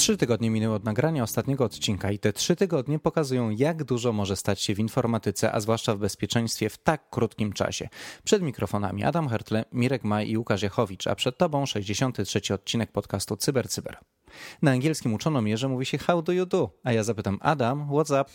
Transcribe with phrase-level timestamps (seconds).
[0.00, 4.36] Trzy tygodnie minęły od nagrania ostatniego odcinka i te trzy tygodnie pokazują, jak dużo może
[4.36, 7.88] stać się w informatyce, a zwłaszcza w bezpieczeństwie w tak krótkim czasie.
[8.24, 13.36] Przed mikrofonami Adam Hertle, Mirek Maj i Łukasz Jachowicz, a przed tobą 63 odcinek podcastu
[13.36, 13.98] Cyber Cyber.
[14.62, 18.30] Na angielskim uczonomierze mówi się how do you do, a ja zapytam Adam, what's up?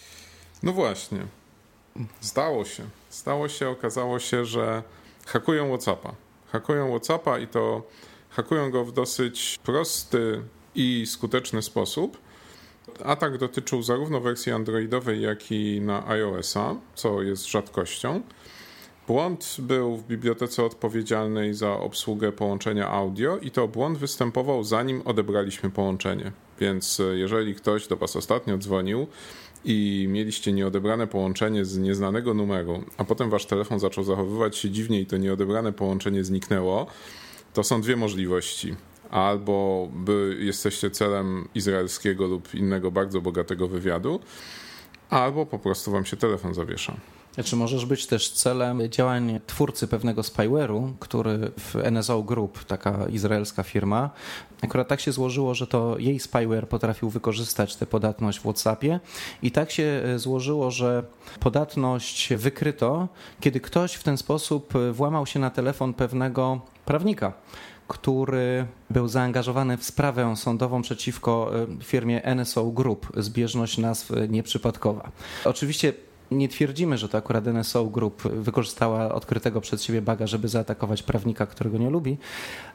[0.64, 1.28] No właśnie.
[2.20, 2.84] Stało się.
[3.10, 4.84] Stało się, okazało się, że
[5.26, 6.16] hakują WhatsAppa.
[6.52, 7.84] Hakują WhatsAppa i to
[8.30, 10.44] hakują go w dosyć prosty,
[10.76, 12.18] i skuteczny sposób.
[13.04, 18.22] Atak dotyczył zarówno wersji Androidowej, jak i na iOS-a, co jest rzadkością.
[19.08, 25.70] Błąd był w bibliotece odpowiedzialnej za obsługę połączenia audio i to błąd występował zanim odebraliśmy
[25.70, 26.32] połączenie.
[26.60, 29.08] Więc e, jeżeli ktoś do Was ostatnio dzwonił
[29.66, 35.02] i mieliście nieodebrane połączenie z nieznanego numeru, a potem Wasz telefon zaczął zachowywać się dziwnie
[35.02, 36.88] i to nieodebrane połączenie zniknęło,
[37.54, 38.76] to są dwie możliwości
[39.16, 44.20] albo by jesteście celem izraelskiego lub innego bardzo bogatego wywiadu,
[45.10, 46.94] albo po prostu wam się telefon zawiesza.
[47.44, 53.64] Czy możesz być też celem działań twórcy pewnego spyware'u, który w NSO Group, taka izraelska
[53.64, 54.10] firma,
[54.62, 59.00] akurat tak się złożyło, że to jej spyware potrafił wykorzystać tę podatność w WhatsAppie
[59.42, 61.04] i tak się złożyło, że
[61.40, 63.08] podatność wykryto,
[63.40, 67.34] kiedy ktoś w ten sposób włamał się na telefon pewnego prawnika
[67.88, 75.12] który był zaangażowany w sprawę sądową przeciwko e, firmie NSO Group, zbieżność nazw nieprzypadkowa.
[75.46, 75.94] Oczywiście
[76.32, 81.46] nie twierdzimy, że to akurat NSO Group wykorzystała odkrytego przed siebie baga, żeby zaatakować prawnika,
[81.46, 82.18] którego nie lubi,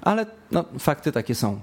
[0.01, 1.61] ale no, fakty takie są.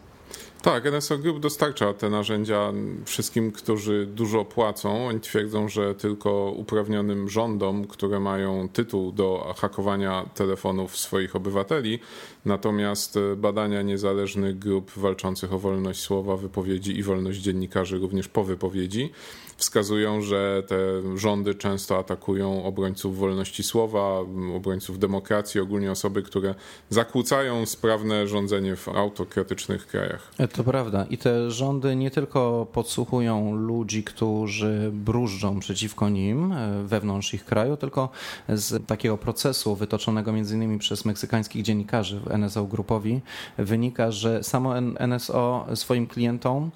[0.61, 2.73] Tak, NSO Group dostarcza te narzędzia
[3.05, 5.08] wszystkim, którzy dużo płacą.
[5.08, 12.00] Oni twierdzą, że tylko uprawnionym rządom, które mają tytuł do hakowania telefonów swoich obywateli,
[12.45, 19.12] natomiast badania niezależnych grup walczących o wolność słowa, wypowiedzi i wolność dziennikarzy również po wypowiedzi
[19.57, 20.78] wskazują, że te
[21.18, 24.19] rządy często atakują obrońców wolności słowa,
[24.56, 26.56] obrońców demokracji, ogólnie osoby, które
[26.89, 30.31] zakłócają sprawne rządzenie w autokratycznych krajach.
[30.53, 31.06] To prawda.
[31.09, 37.78] I te rządy nie tylko podsłuchują ludzi, którzy brużdżą przeciwko nim e, wewnątrz ich kraju,
[37.78, 38.09] tylko
[38.50, 43.22] z takiego procesu wytoczonego między innymi przez meksykańskich dziennikarzy w NSO Grupowi
[43.57, 46.72] wynika, że samo NSO swoim klientom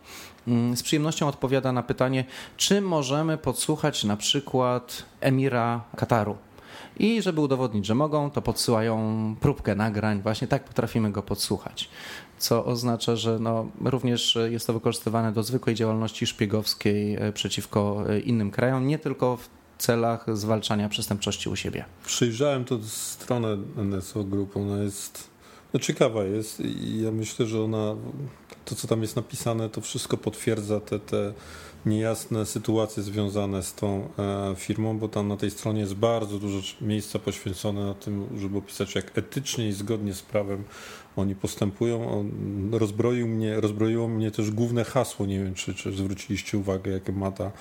[0.48, 2.26] Mm, z przyjemnością odpowiada na pytanie,
[2.58, 6.38] czy możemy podsłuchać na przykład emira Kataru.
[7.00, 10.22] I żeby udowodnić, że mogą, to podsyłają próbkę nagrań.
[10.22, 11.90] Właśnie tak potrafimy go podsłuchać.
[12.42, 18.20] Co oznacza, że no, również jest to wykorzystywane do zwykłej działalności szpiegowskiej e, przeciwko e,
[18.20, 21.86] innym krajom, nie tylko w celach zwalczania przestępczości u siebie.
[22.06, 24.58] Przyjrzałem to stronę NSO Group.
[24.58, 25.30] Ona jest
[25.74, 27.96] no ciekawa jest i ja myślę, że ona
[28.66, 31.34] to, co tam jest napisane, to wszystko potwierdza te, te
[31.86, 36.60] niejasne sytuacje związane z tą e, firmą, bo tam na tej stronie jest bardzo dużo
[36.82, 40.64] miejsca poświęcone na tym, żeby opisać, jak etycznie i zgodnie z prawem
[41.16, 42.30] oni postępują.
[42.72, 47.32] Rozbroił mnie, rozbroiło mnie też główne hasło, nie wiem, czy, czy zwróciliście uwagę, jakie ma
[47.32, 47.52] ta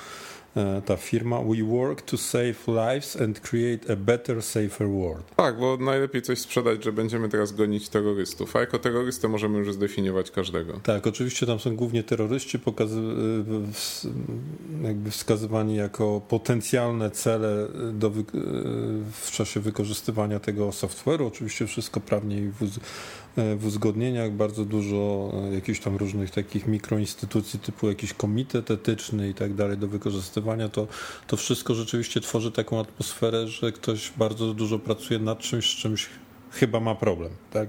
[0.87, 5.35] ta firma We Work to Save Lives and Create a Better, Safer World.
[5.37, 9.73] Tak, bo najlepiej coś sprzedać, że będziemy teraz gonić terrorystów, a jako terrorystę możemy już
[9.73, 10.81] zdefiniować każdego.
[10.83, 12.59] Tak, oczywiście tam są głównie terroryści
[14.83, 18.11] jakby wskazywani jako potencjalne cele do,
[19.13, 21.27] w czasie wykorzystywania tego software'u.
[21.27, 22.81] Oczywiście wszystko prawnie i w,
[23.37, 29.35] w uzgodnieniach, bardzo dużo e, jakichś tam różnych takich mikroinstytucji typu jakiś komitet etyczny i
[29.35, 30.87] tak dalej do wykorzystywania to,
[31.27, 36.09] to wszystko rzeczywiście tworzy taką atmosferę, że ktoś bardzo dużo pracuje nad czymś, z czymś
[36.53, 37.31] chyba ma problem.
[37.53, 37.69] Tak?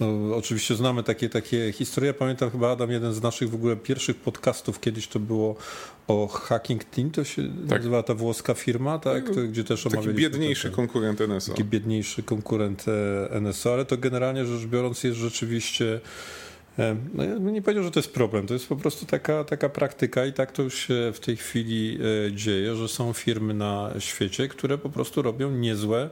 [0.00, 2.14] No, oczywiście znamy takie, takie historie.
[2.14, 5.56] Pamiętam chyba Adam, jeden z naszych w ogóle pierwszych podcastów kiedyś to było
[6.08, 7.78] o Hacking Team, to się tak.
[7.78, 9.30] nazywa ta włoska firma, tak?
[9.30, 11.50] To, gdzie też Taki biedniejszy konkurent NSO.
[11.52, 12.84] Taki biedniejszy konkurent
[13.32, 16.00] e, NSO, ale to generalnie rzecz biorąc jest rzeczywiście
[17.14, 18.46] no ja bym nie powiedział, że to jest problem.
[18.46, 21.98] To jest po prostu taka, taka praktyka i tak to już się w tej chwili
[22.28, 26.10] e, dzieje, że są firmy na świecie, które po prostu robią niezłe,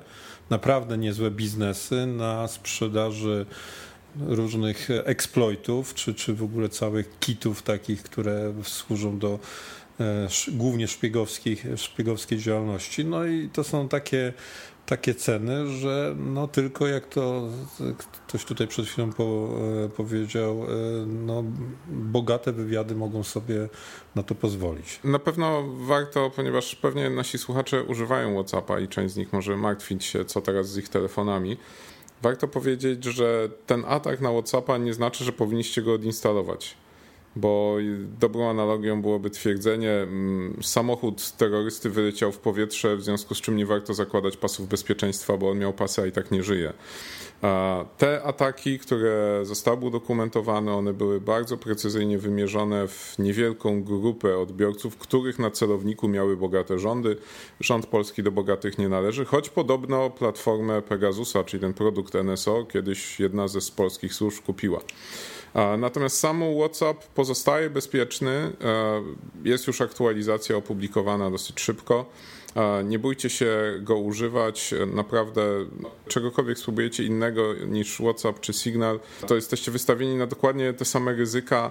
[0.50, 3.46] naprawdę niezłe biznesy na sprzedaży
[4.20, 9.38] różnych exploitów, czy, czy w ogóle całych kitów takich, które służą do
[10.49, 13.05] głównie szpiegowskiej, szpiegowskiej działalności.
[13.05, 14.32] No i to są takie
[14.86, 17.48] takie ceny, że no tylko jak to
[18.26, 19.48] ktoś tutaj przed chwilą po,
[19.84, 20.66] e, powiedział, e,
[21.06, 21.44] no
[21.88, 23.69] bogate wywiady mogą sobie
[24.14, 25.00] na to pozwolić.
[25.04, 30.04] Na pewno warto, ponieważ pewnie nasi słuchacze używają WhatsAppa i część z nich może martwić
[30.04, 31.56] się, co teraz z ich telefonami.
[32.22, 36.76] Warto powiedzieć, że ten atak na WhatsAppa nie znaczy, że powinniście go odinstalować
[37.36, 37.76] bo
[38.20, 43.66] dobrą analogią byłoby twierdzenie, mm, samochód terrorysty wyleciał w powietrze, w związku z czym nie
[43.66, 46.72] warto zakładać pasów bezpieczeństwa, bo on miał pasy, a i tak nie żyje.
[47.98, 55.38] Te ataki, które zostały udokumentowane, one były bardzo precyzyjnie wymierzone w niewielką grupę odbiorców, których
[55.38, 57.16] na celowniku miały bogate rządy.
[57.60, 63.20] Rząd polski do bogatych nie należy, choć podobno platformę Pegasusa, czyli ten produkt NSO, kiedyś
[63.20, 64.80] jedna ze polskich służb kupiła.
[65.78, 68.31] Natomiast sam WhatsApp pozostaje bezpieczny.
[68.31, 69.03] E,
[69.44, 72.06] jest już aktualizacja opublikowana dosyć szybko.
[72.84, 73.48] Nie bójcie się
[73.80, 74.74] go używać.
[74.94, 75.42] Naprawdę
[76.08, 81.70] czegokolwiek spróbujecie innego niż WhatsApp czy Signal, to jesteście wystawieni na dokładnie te same ryzyka.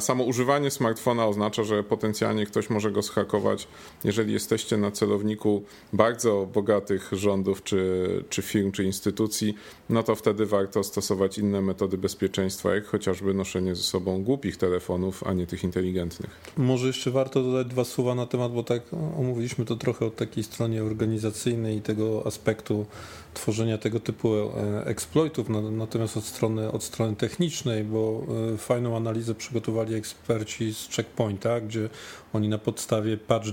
[0.00, 3.68] Samo używanie smartfona oznacza, że potencjalnie ktoś może go schakować.
[4.04, 5.62] Jeżeli jesteście na celowniku
[5.92, 9.54] bardzo bogatych rządów, czy, czy firm, czy instytucji,
[9.88, 15.26] no to wtedy warto stosować inne metody bezpieczeństwa, jak chociażby noszenie ze sobą głupich telefonów,
[15.26, 16.30] a nie tych inteligentnych.
[16.56, 18.82] Może jeszcze warto dodać dwa słowa na temat, bo tak
[19.18, 22.86] omówiliśmy to trochę od takiej stronie organizacyjnej i tego aspektu
[23.34, 29.34] tworzenia tego typu e, exploitów, natomiast od strony, od strony technicznej, bo e, fajną analizę
[29.34, 31.88] przygotowali eksperci z Checkpointa, gdzie
[32.32, 33.48] oni na podstawie patch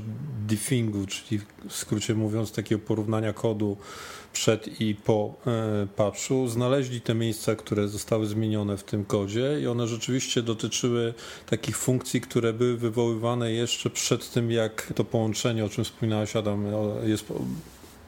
[0.48, 3.78] diffingu, czyli w skrócie mówiąc takiego porównania kodu
[4.34, 9.68] przed i po e, patchu, znaleźli te miejsca, które zostały zmienione w tym kodzie i
[9.68, 11.14] one rzeczywiście dotyczyły
[11.46, 16.66] takich funkcji, które były wywoływane jeszcze przed tym, jak to połączenie, o czym wspominałeś Adam,
[17.04, 17.26] jest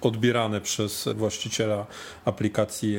[0.06, 1.86] odbierane przez właściciela
[2.26, 2.98] aplikacji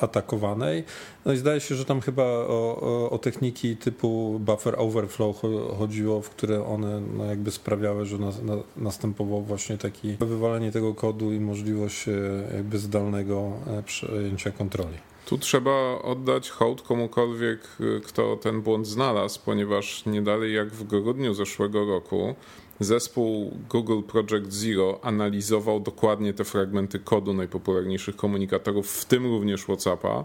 [0.00, 0.84] atakowanej.
[1.24, 5.42] No i zdaje się, że tam chyba o, o, o techniki typu buffer overflow
[5.78, 10.94] chodziło, w które one no jakby sprawiały, że na, na, następowało właśnie takie wywalenie tego
[10.94, 12.12] kodu i możliwość e,
[12.56, 14.98] jakby zdalnego e, przejęcia kontroli.
[15.26, 20.84] Tu trzeba oddać hołd komukolwiek, e, kto ten błąd znalazł, ponieważ nie dalej jak w
[20.84, 22.34] grudniu zeszłego roku
[22.80, 30.24] Zespół Google Project Zero analizował dokładnie te fragmenty kodu najpopularniejszych komunikatorów, w tym również WhatsAppa.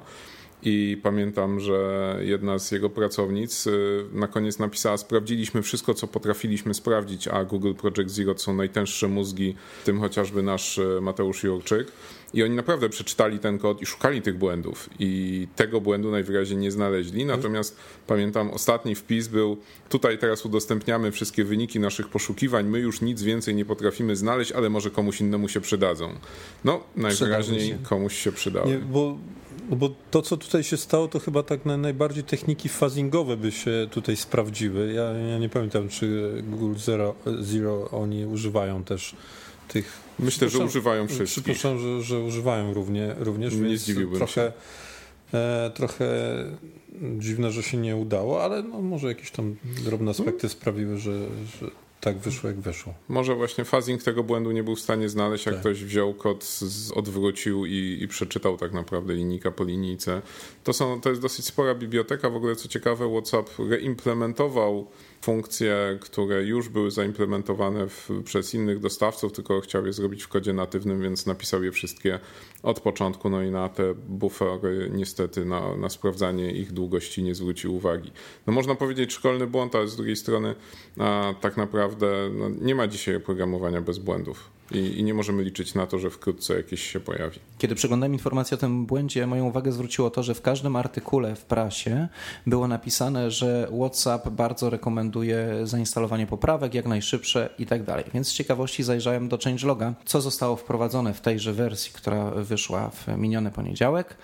[0.63, 6.74] I pamiętam, że jedna z jego pracownic y, na koniec napisała: Sprawdziliśmy wszystko, co potrafiliśmy
[6.74, 9.56] sprawdzić, a Google Project Zero to są najtęższe mózgi,
[9.86, 11.88] tym chociażby nasz y, Mateusz Jurczyk.
[12.34, 14.90] I oni naprawdę przeczytali ten kod i szukali tych błędów.
[15.00, 17.25] I tego błędu najwyraźniej nie znaleźli.
[17.25, 19.57] Natomiast pamiętam, ostatni wpis był:
[19.90, 22.66] tutaj teraz udostępniamy wszystkie wyniki naszych poszukiwań.
[22.68, 26.10] My już nic więcej nie potrafimy znaleźć, ale może komuś innemu się przydadzą.
[26.63, 28.68] No, najwyraźniej komuś się przydały.
[28.68, 29.18] Nie, bo
[29.70, 33.88] no bo to, co tutaj się stało, to chyba tak najbardziej techniki fuzzingowe by się
[33.92, 34.94] tutaj sprawdziły.
[34.94, 39.16] Ja, ja nie pamiętam, czy Google Zero, Zero oni używają też
[39.68, 40.06] tych.
[40.20, 41.44] Myślę, że używają wszystkich.
[41.44, 44.52] Przypuszczam, że, że używają równie, również, nie zdziwiłbym trochę, się.
[45.34, 46.06] E, trochę
[47.20, 51.20] dziwne, że się nie udało, ale no, może jakieś tam drobne aspekty sprawiły, że,
[51.62, 51.72] że
[52.06, 52.94] tak wyszło, jak wyszło.
[53.10, 55.62] Może właśnie fuzzing tego błędu nie był w stanie znaleźć, jak tak.
[55.62, 56.60] ktoś wziął kod,
[56.96, 60.22] odwrócił i, i, przeczytał tak naprawdę linijka po linijce.
[60.63, 62.30] To, są, to jest dosyć spora biblioteka.
[62.30, 64.88] W ogóle co ciekawe, WhatsApp reimplementował
[65.22, 70.54] funkcje, które już były zaimplementowane w, przez innych dostawców, tylko chciał je zrobić w kodzie
[70.54, 72.19] natywnym, więc napisał je wszystkie
[72.64, 77.76] od początku, no i na te buffery niestety na, na sprawdzanie ich długości nie zwrócił
[77.76, 78.12] uwagi.
[78.48, 80.56] No można powiedzieć szkolny błąd, ale z drugiej strony
[81.00, 84.50] a, tak naprawdę no, nie ma dzisiaj oprogramowania bez błędów.
[84.72, 87.40] I, I, nie możemy liczyć na to, że wkrótce jakieś się pojawi.
[87.57, 91.45] Kiedy przeglądałem informacje o tym błędzie, moją uwagę zwróciło to, że w każdym artykule w
[91.45, 92.07] prasie
[92.48, 98.06] było napisane, że WhatsApp bardzo rekomenduje zainstalowanie poprawek jak najszybsze i tak dalej.
[98.14, 103.07] Więc z ciekawości zajrzałem do changeloga, co zostało wprowadzone w tejże wersji, która wyszła w
[103.18, 104.18] miniony poniedziałek.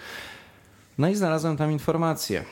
[0.97, 2.43] No i znalazłem tam informację.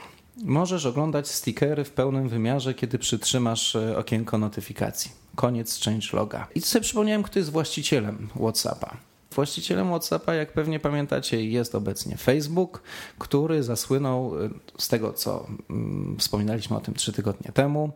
[0.43, 5.11] Możesz oglądać stickery w pełnym wymiarze, kiedy przytrzymasz e, okienko notyfikacji.
[5.35, 6.47] Koniec changeloga.
[6.55, 9.08] I sobie przypomniałem, kto jest właścicielem WhatsAppa.
[9.39, 12.81] Właścicielem WhatsAppa, jak pewnie pamiętacie, jest obecnie Facebook,
[13.19, 14.31] który zasłynął
[14.77, 17.91] z tego, co mm, wspominaliśmy o tym trzy tygodnie temu,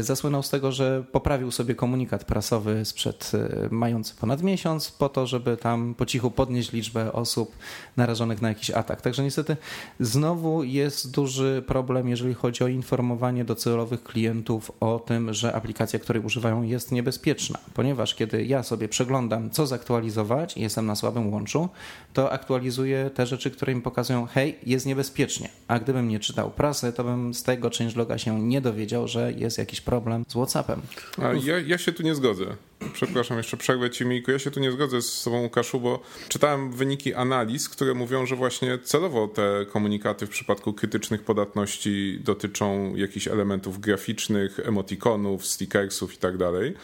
[0.00, 3.32] zasłynął z tego, że poprawił sobie komunikat prasowy sprzed
[3.70, 7.56] mający ponad miesiąc po to, żeby tam po cichu podnieść liczbę osób
[7.96, 9.00] narażonych na jakiś atak.
[9.00, 9.56] Także niestety
[10.00, 16.22] znowu jest duży problem, jeżeli chodzi o informowanie docelowych klientów o tym, że aplikacja, której
[16.22, 21.68] używają jest niebezpieczna, ponieważ kiedy ja sobie przeglądam, co zaktualizować jestem na słabym łączu,
[22.12, 25.48] to aktualizuję te rzeczy, które mi pokazują, hej, jest niebezpiecznie.
[25.68, 29.58] A gdybym nie czytał prasy, to bym z tego changeloga się nie dowiedział, że jest
[29.58, 30.80] jakiś problem z WhatsAppem.
[31.18, 32.46] A ja, ja się tu nie zgodzę.
[32.92, 34.30] Przepraszam, jeszcze przerwę Ci, Miku.
[34.30, 38.36] Ja się tu nie zgodzę z Tobą, Łukaszu, bo czytałem wyniki analiz, które mówią, że
[38.36, 46.16] właśnie celowo te komunikaty w przypadku krytycznych podatności dotyczą jakichś elementów graficznych, emotikonów, stickersów i
[46.16, 46.74] tak dalej,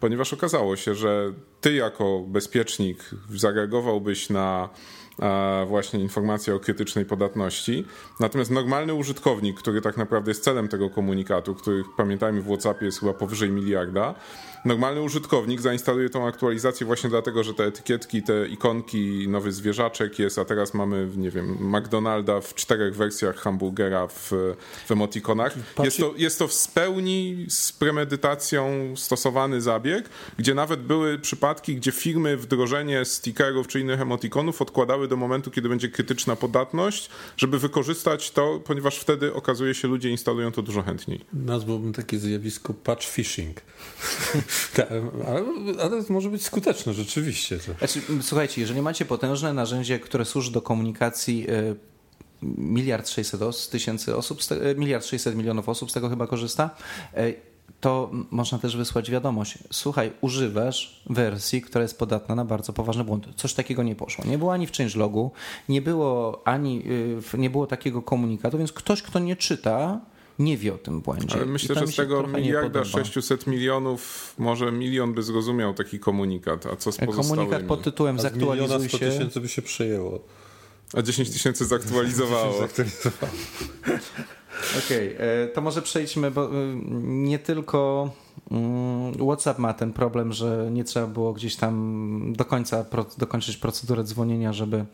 [0.00, 4.68] ponieważ okazało się, że Ty jako bezpiecznik zareagowałbyś na
[5.66, 7.84] właśnie informacje o krytycznej podatności.
[8.20, 13.00] Natomiast normalny użytkownik, który tak naprawdę jest celem tego komunikatu, których pamiętajmy w WhatsAppie jest
[13.00, 14.14] chyba powyżej miliarda,
[14.64, 20.38] normalny użytkownik zainstaluje tą aktualizację właśnie dlatego, że te etykietki, te ikonki, nowy zwierzaczek jest,
[20.38, 24.32] a teraz mamy, nie wiem, McDonalda w czterech wersjach hamburgera w,
[24.86, 25.54] w emotikonach.
[25.84, 31.92] Jest to, jest to w pełni z premedytacją stosowany zabieg, gdzie nawet były przypadki, gdzie
[31.92, 38.30] firmy wdrożenie stickerów czy innych emotikonów odkładały do momentu, kiedy będzie krytyczna podatność, żeby wykorzystać
[38.30, 41.20] to, ponieważ wtedy okazuje się, ludzie instalują to dużo chętniej.
[41.32, 43.60] Nazwałbym takie zjawisko patch phishing.
[45.26, 45.44] Ale,
[45.82, 47.58] ale może być skuteczne rzeczywiście.
[47.78, 51.74] Znaczy, słuchajcie, jeżeli macie potężne narzędzie, które służy do komunikacji e,
[52.42, 53.40] miliard sześćset
[53.70, 56.70] tysięcy osób, e, miliard sześćset milionów osób z tego chyba korzysta,
[57.14, 57.32] e,
[57.82, 59.58] to można też wysłać wiadomość.
[59.70, 63.26] Słuchaj, używasz wersji, która jest podatna na bardzo poważny błąd.
[63.36, 64.24] Coś takiego nie poszło.
[64.24, 65.30] Nie było ani w changelogu,
[65.68, 66.84] nie było ani
[67.38, 70.00] nie było takiego komunikatu, więc ktoś, kto nie czyta,
[70.38, 71.34] nie wie o tym błędzie.
[71.36, 76.76] Ale myślę, że z tego miliarda 600 milionów może milion by zrozumiał taki komunikat, a
[76.76, 77.36] co z pozostałymi?
[77.36, 78.96] Komunikat pod tytułem a zaktualizuj się.
[78.96, 80.20] 100 tysięcy by się przejęło.
[80.94, 82.52] A 10 tysięcy zaktualizowało.
[82.52, 83.32] 10 zaktualizowało.
[84.86, 86.50] Okej, okay, e, to może przejdźmy, bo e,
[87.02, 88.10] nie tylko
[88.50, 92.84] Mm, WhatsApp ma ten problem, że nie trzeba było gdzieś tam do końca
[93.18, 94.84] dokończyć procedurę dzwonienia, żeby,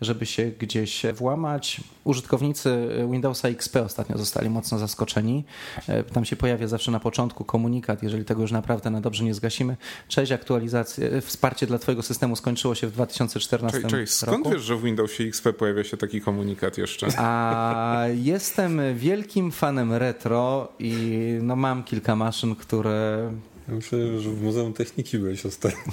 [0.00, 1.80] żeby się gdzieś włamać.
[2.04, 5.44] Użytkownicy Windowsa XP ostatnio zostali mocno zaskoczeni.
[5.88, 9.34] E, tam się pojawia zawsze na początku komunikat, jeżeli tego już naprawdę na dobrze nie
[9.34, 9.76] zgasimy.
[10.08, 14.12] Cześć, aktualizacja, wsparcie dla Twojego systemu skończyło się w 2014 cześć, cześć.
[14.12, 14.50] Skąd roku.
[14.50, 17.06] wiesz, że w Windowsie XP pojawia się taki komunikat jeszcze?
[17.16, 20.92] A jestem wielkim fanem retro i
[21.42, 23.30] no mam kilka maszyn, które
[23.68, 25.92] ja myślę, że w Muzeum Techniki byłeś ostatnio.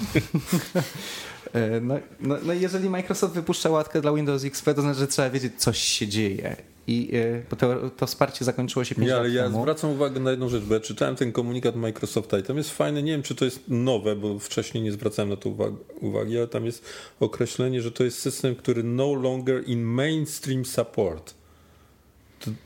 [1.52, 5.30] E, no, no, no jeżeli Microsoft wypuszcza łatkę dla Windows XP, to znaczy, że trzeba
[5.30, 6.56] wiedzieć, coś się dzieje.
[6.86, 9.62] I e, bo to, to wsparcie zakończyło się 5 ja, lat ale ja temu.
[9.62, 13.02] zwracam uwagę na jedną rzecz, bo ja czytałem ten komunikat Microsofta i tam jest fajne,
[13.02, 15.54] nie wiem czy to jest nowe, bo wcześniej nie zwracałem na to
[16.00, 16.84] uwagi, ale tam jest
[17.20, 21.34] określenie, że to jest system, który no longer in mainstream support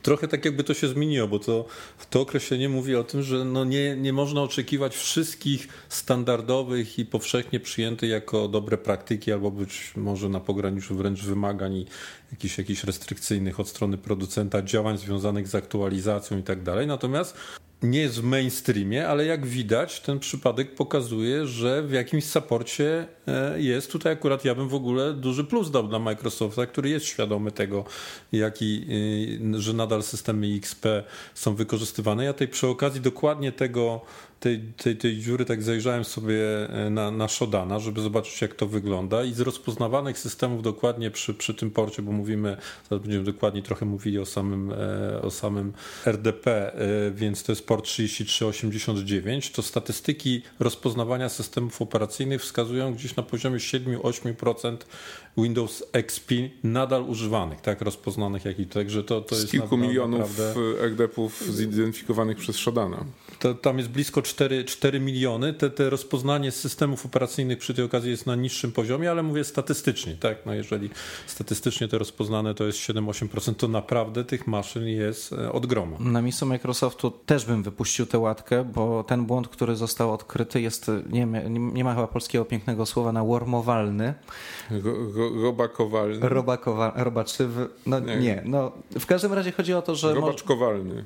[0.03, 1.67] trochę tak jakby to się zmieniło, bo to,
[2.11, 7.61] to określenie mówi o tym, że no nie, nie można oczekiwać wszystkich standardowych i powszechnie
[7.61, 11.87] przyjętych jako dobre praktyki, albo być może na pograniczu wręcz wymagań i
[12.33, 16.87] jakichś, jakichś restrykcyjnych od strony producenta działań związanych z aktualizacją i tak dalej.
[16.87, 17.37] Natomiast
[17.83, 23.61] nie jest w mainstreamie, ale jak widać, ten przypadek pokazuje, że w jakimś saporcie e,
[23.61, 23.93] jest.
[23.93, 27.85] Tutaj akurat ja bym w ogóle duży plus dał dla Microsofta, który jest świadomy tego,
[28.33, 28.87] jaki,
[29.55, 30.87] e, że nadal systemy XP
[31.35, 32.25] są wykorzystywane.
[32.25, 34.01] Ja tej przy okazji dokładnie tego
[34.41, 38.67] tej, tej, tej dziury tak zajrzałem sobie e, na, na Shodana, żeby zobaczyć jak to
[38.67, 42.57] wygląda i z rozpoznawanych systemów dokładnie przy, przy tym porcie, bo mówimy,
[42.91, 45.73] zaraz będziemy dokładnie trochę mówili o samym, e, o samym
[46.07, 53.23] RDP, e, więc to jest port 3389, to statystyki rozpoznawania systemów operacyjnych wskazują gdzieś na
[53.23, 54.77] poziomie 7-8%
[55.37, 56.33] Windows XP
[56.65, 60.55] nadal używanych, tak, rozpoznanych jak i także to, to z jest kilku milionów naprawdę...
[60.81, 63.05] RDP-ów zidentyfikowanych przez Shodana.
[63.39, 65.53] To, tam jest blisko 4, 4 miliony.
[65.53, 70.17] Te, te rozpoznanie systemów operacyjnych przy tej okazji jest na niższym poziomie, ale mówię statystycznie,
[70.21, 70.91] tak, no jeżeli
[71.27, 75.97] statystycznie to rozpoznane to jest 7-8%, to naprawdę tych maszyn jest e, od groma.
[76.01, 80.91] Na miejscu Microsoftu też bym wypuścił tę łatkę, bo ten błąd, który został odkryty jest,
[81.11, 84.15] nie, nie ma chyba polskiego pięknego słowa na wormowalny.
[85.43, 86.29] Robakowalny.
[86.29, 87.51] Robakowa, robaczyw,
[87.87, 88.17] no nie.
[88.17, 88.43] nie.
[88.45, 90.15] no w każdym razie chodzi o to, że...
[90.15, 91.05] Robaczkowalny.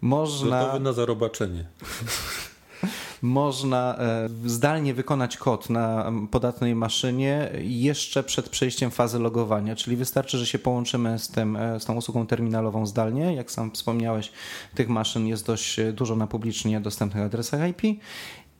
[0.00, 0.60] Można...
[0.60, 1.64] Gotowy na zarobaczenie.
[3.22, 10.38] można e, zdalnie wykonać kod na podatnej maszynie jeszcze przed przejściem fazy logowania, czyli wystarczy,
[10.38, 13.34] że się połączymy z, tym, e, z tą usługą terminalową zdalnie.
[13.34, 14.32] Jak sam wspomniałeś,
[14.74, 18.00] tych maszyn jest dość dużo na publicznie dostępnych adresach IP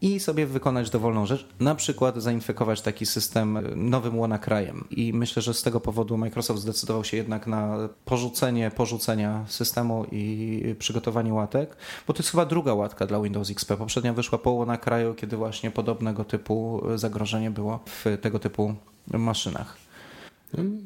[0.03, 3.59] i sobie wykonać dowolną rzecz, na przykład zainfekować taki system
[3.91, 4.85] nowym WannaCryem.
[4.91, 10.75] I myślę, że z tego powodu Microsoft zdecydował się jednak na porzucenie porzucenia systemu i
[10.79, 11.77] przygotowanie łatek,
[12.07, 13.77] bo to jest chyba druga łatka dla Windows XP.
[13.77, 18.75] Poprzednia wyszła po WannaCryu, kiedy właśnie podobnego typu zagrożenie było w tego typu
[19.07, 19.80] maszynach.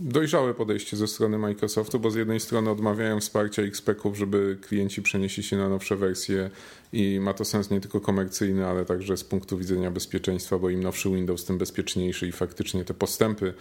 [0.00, 5.42] Dojrzałe podejście ze strony Microsoftu, bo z jednej strony odmawiają wsparcia XP-ów, żeby klienci przenieśli
[5.42, 6.50] się na nowsze wersje
[6.92, 10.82] i ma to sens nie tylko komercyjny, ale także z punktu widzenia bezpieczeństwa, bo im
[10.82, 13.54] nowszy Windows, tym bezpieczniejszy i faktycznie te postępy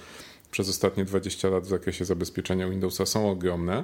[0.54, 3.84] przez ostatnie 20 lat w zakresie zabezpieczenia Windowsa są ogromne.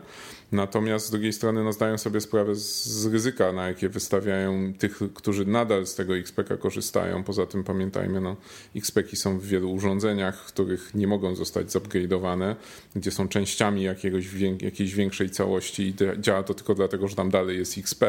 [0.51, 5.45] Natomiast z drugiej strony no, zdają sobie sprawę z ryzyka, na jakie wystawiają tych, którzy
[5.45, 7.23] nadal z tego XPK korzystają.
[7.23, 8.35] Poza tym pamiętajmy, no,
[8.75, 12.55] XPki są w wielu urządzeniach, których nie mogą zostać zupgrade'owane,
[12.95, 14.25] gdzie są częściami jakiegoś,
[14.61, 18.03] jakiejś większej całości i działa to tylko dlatego, że tam dalej jest XP.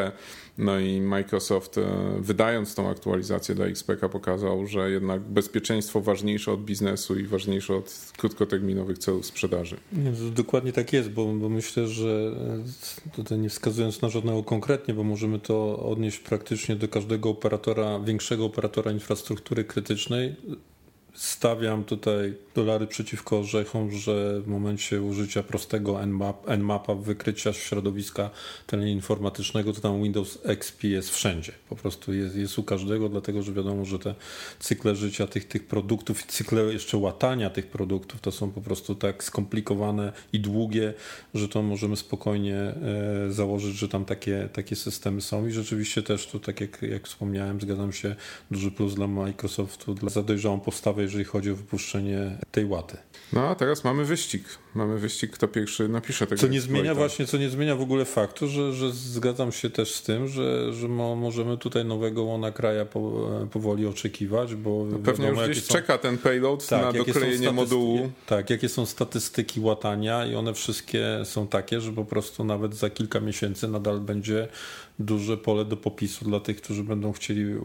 [0.57, 1.83] No i Microsoft e,
[2.19, 8.11] wydając tą aktualizację dla XPK pokazał, że jednak bezpieczeństwo ważniejsze od biznesu i ważniejsze od
[8.51, 9.77] krótkoterminowych celów sprzedaży.
[9.93, 12.35] Nie, dokładnie tak jest, bo, bo myślę, że
[13.07, 17.99] e, tutaj nie wskazując na żadnego konkretnie, bo możemy to odnieść praktycznie do każdego operatora,
[17.99, 20.35] większego operatora infrastruktury krytycznej,
[21.21, 25.99] stawiam tutaj dolary przeciwko orzechom, że w momencie użycia prostego
[26.57, 28.29] Nmapa, wykrycia środowiska
[28.67, 31.51] teleinformatycznego, to tam Windows XP jest wszędzie.
[31.69, 34.15] Po prostu jest, jest u każdego, dlatego że wiadomo, że te
[34.59, 38.95] cykle życia tych, tych produktów i cykle jeszcze łatania tych produktów to są po prostu
[38.95, 40.93] tak skomplikowane i długie,
[41.33, 42.75] że to możemy spokojnie e,
[43.29, 47.61] założyć, że tam takie, takie systemy są i rzeczywiście też tu, tak jak, jak wspomniałem,
[47.61, 48.15] zgadzam się,
[48.51, 52.97] duży plus dla Microsoftu, dla za dojrzałą postawę, jeżeli chodzi o wypuszczenie tej łaty.
[53.33, 54.43] No a teraz mamy wyścig.
[54.75, 56.41] Mamy wyścig, kto pierwszy napisze tego.
[56.41, 59.95] Co nie zmienia właśnie, co nie zmienia w ogóle faktu, że, że zgadzam się też
[59.95, 65.25] z tym, że, że możemy tutaj nowego łona kraja po, powoli oczekiwać, bo no pewnie
[65.25, 65.73] wiadomo, już gdzieś są...
[65.73, 68.11] czeka ten payload tak, na doklejenie modułu.
[68.25, 72.89] Tak, jakie są statystyki łatania i one wszystkie są takie, że po prostu nawet za
[72.89, 74.47] kilka miesięcy nadal będzie
[74.99, 77.55] duże pole do popisu dla tych, którzy będą chcieli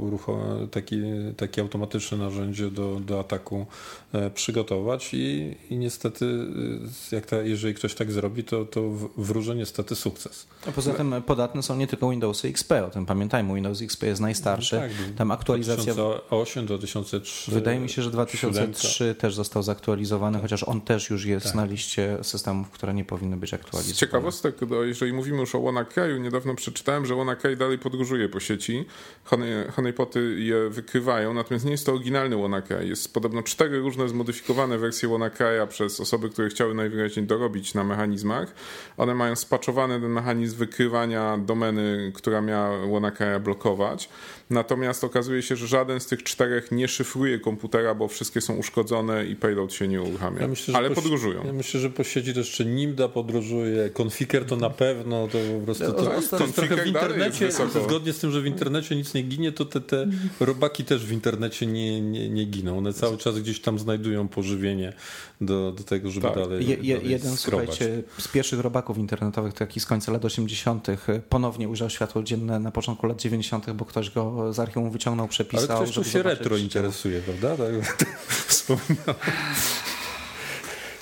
[0.70, 1.02] taki,
[1.36, 3.66] takie automatyczne narzędzie do, do ataku
[4.12, 9.54] e, przygotować i, i niestety e, jak ta, jeżeli ktoś tak zrobi, to, to wróży
[9.54, 10.46] niestety sukces.
[10.68, 14.20] A poza tym podatne są nie tylko Windowsy XP, o tym pamiętajmy, Windows XP jest
[14.20, 15.94] najstarszy, tak, tam aktualizacja...
[15.94, 17.50] 2008 do 2003.
[17.50, 19.14] Wydaje mi się, że 2003 7.
[19.14, 21.54] też został zaktualizowany, chociaż on też już jest tak.
[21.54, 23.94] na liście systemów, które nie powinny być aktualizowane.
[23.94, 28.84] Z ciekawostek, jeżeli mówimy już o WannaCry'u, niedawno przeczytałem, że WannaCry dalej podróżuje po sieci.
[29.24, 32.86] Honey, honeypoty je wykrywają, natomiast nie jest to oryginalny WannaCry.
[32.86, 38.54] Jest podobno cztery różne zmodyfikowane wersje WannaCry'a przez osoby, które chciały najwyraźniej dorobić na mechanizmach.
[38.96, 44.08] One mają spaczowany ten mechanizm wykrywania domeny, która miała WannaCry'a blokować.
[44.50, 49.26] Natomiast okazuje się, że żaden z tych czterech nie szyfruje komputera, bo wszystkie są uszkodzone
[49.26, 50.40] i payload się nie uruchamia.
[50.40, 51.46] Ja myślę, Ale podróżują.
[51.46, 55.64] Ja myślę, że po sieci to jeszcze Nimda podróżuje, Konfiker to na pewno, to po
[55.64, 55.92] prostu to,
[56.30, 56.46] to, to
[56.76, 57.48] w internecie,
[57.84, 60.06] zgodnie z tym, że w internecie nic nie ginie, to te, te
[60.40, 62.78] robaki też w internecie nie, nie, nie giną.
[62.78, 64.92] One cały czas gdzieś tam znajdują pożywienie
[65.40, 66.36] do, do tego, żeby tak.
[66.36, 67.68] dalej, je, dalej Jeden, skrobać.
[67.68, 70.86] słuchajcie, z pierwszych robaków internetowych, taki z końca lat 80.,
[71.28, 75.76] ponownie ujrzał światło dzienne na początku lat 90., bo ktoś go z archiwum wyciągnął, przepisał.
[75.76, 77.56] Ale ktoś tu się retro interesuje, prawda?
[77.56, 77.96] Tak,
[78.48, 79.14] wspomniałem.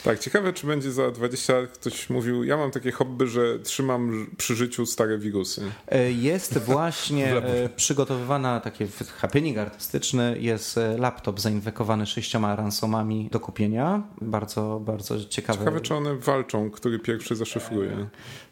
[0.05, 4.27] Tak, ciekawe, czy będzie za 20 lat ktoś mówił, ja mam takie hobby, że trzymam
[4.37, 5.63] przy życiu stare wirusy.
[5.89, 8.85] E, jest właśnie e, przygotowywana taki
[9.17, 14.03] happening artystyczny, jest e, laptop zainfekowany sześcioma ransomami do kupienia.
[14.21, 15.59] Bardzo, bardzo ciekawe.
[15.59, 18.09] Ciekawe, czy one walczą, który pierwszy zaszyfruje.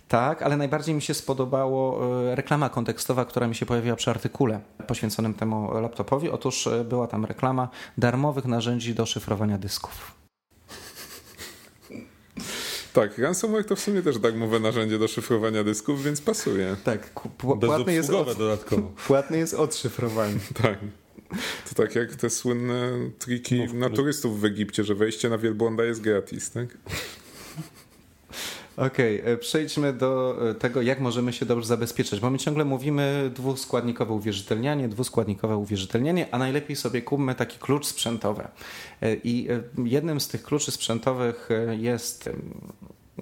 [0.09, 2.01] Tak, ale najbardziej mi się spodobało
[2.35, 6.31] reklama kontekstowa, która mi się pojawiła przy artykule poświęconym temu laptopowi.
[6.31, 10.23] Otóż była tam reklama darmowych narzędzi do szyfrowania dysków.
[12.93, 16.77] Tak, ransomware to w sumie też darmowe narzędzie do szyfrowania dysków, więc pasuje.
[16.85, 17.11] Tak,
[17.61, 18.39] płatny jest, od...
[18.39, 18.93] dodatkowo.
[19.07, 20.39] płatny jest odszyfrowany.
[20.63, 20.79] tak.
[21.69, 25.85] To tak jak te słynne triki no, na turystów w Egipcie, że wejście na wielbłąda
[25.85, 26.79] jest gratis, tak?
[28.87, 32.65] Okej, okay, e, przejdźmy do e, tego, jak możemy się dobrze zabezpieczyć, bo my ciągle
[32.65, 38.49] mówimy dwuskładnikowe uwierzytelnianie, dwuskładnikowe uwierzytelnianie, a najlepiej sobie kupmy taki klucz sprzętowy.
[39.03, 39.49] E, I
[39.85, 42.31] jednym z tych kluczy sprzętowych jest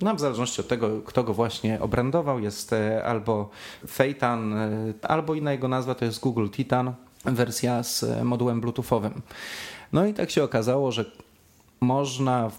[0.03, 3.51] no, w zależności od tego, kto go właśnie obrandował, jest albo
[3.88, 4.55] Fejtan,
[5.03, 6.94] albo inna jego nazwa to jest Google Titan.
[7.25, 9.23] wersja z modułem bluetoothowym.
[9.92, 11.05] No i tak się okazało, że
[11.81, 12.51] można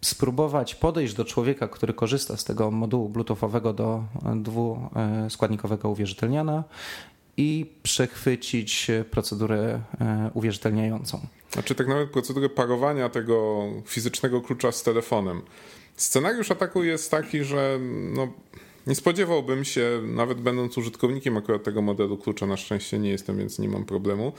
[0.00, 4.04] spróbować podejść do człowieka, który korzysta z tego modułu bluetoothowego do
[4.36, 6.64] dwuskładnikowego uwierzytelniana
[7.36, 11.20] i przechwycić procedurę e, uwierzytelniającą.
[11.50, 15.42] Znaczy tak nawet procedurę parowania tego fizycznego klucza z telefonem.
[15.96, 17.78] Scenariusz ataku jest taki, że
[18.14, 18.28] no,
[18.88, 23.58] nie spodziewałbym się, nawet będąc użytkownikiem akurat tego modelu klucza, na szczęście nie jestem, więc
[23.58, 24.32] nie mam problemu,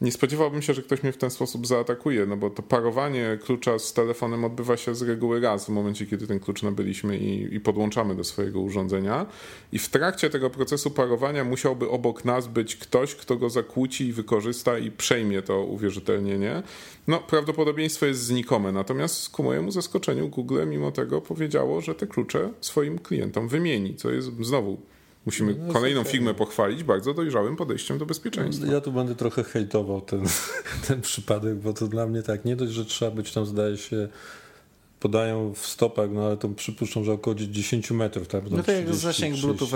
[0.00, 3.78] nie spodziewałbym się, że ktoś mnie w ten sposób zaatakuje, no bo to parowanie klucza
[3.78, 7.60] z telefonem odbywa się z reguły raz w momencie, kiedy ten klucz nabyliśmy i, i
[7.60, 9.26] podłączamy do swojego urządzenia.
[9.72, 14.12] I w trakcie tego procesu parowania musiałby obok nas być ktoś, kto go zakłóci i
[14.12, 16.62] wykorzysta i przejmie to uwierzytelnienie.
[17.06, 22.50] No, prawdopodobieństwo jest znikome, natomiast ku mojemu zaskoczeniu Google mimo tego powiedziało, że te klucze
[22.60, 24.78] swoim klientom wymieni, co jest znowu
[25.26, 26.12] Musimy no, kolejną okay.
[26.12, 28.66] firmę pochwalić bardzo dojrzałym podejściem do bezpieczeństwa.
[28.66, 30.22] Ja tu będę trochę hejtował ten,
[30.88, 34.08] ten przypadek, bo to dla mnie tak, nie dość, że trzeba być tam, zdaje się,
[35.00, 38.28] podają w stopach, no ale to przypuszczam, że około 10 metrów.
[38.28, 38.50] Tak?
[38.50, 39.68] No to jak zasięg Bluetooth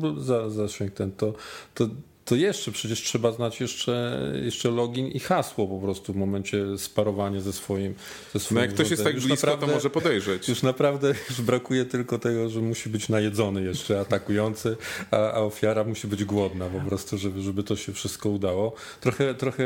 [0.00, 1.34] No, za, zasięg ten, to,
[1.74, 1.88] to
[2.26, 7.40] to jeszcze przecież trzeba znać jeszcze, jeszcze login i hasło po prostu w momencie sparowania
[7.40, 7.94] ze swoim
[8.34, 10.48] ze swoim No jak ktoś jest tak już blisko, naprawdę, to może podejrzeć.
[10.48, 14.76] Już naprawdę już brakuje tylko tego, że musi być najedzony jeszcze atakujący,
[15.10, 18.74] a, a ofiara musi być głodna po prostu, żeby, żeby to się wszystko udało.
[19.00, 19.64] Trochę, trochę